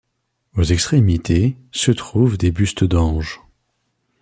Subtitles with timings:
[0.55, 3.39] Aux extrémités se trouvent des bustes d'anges.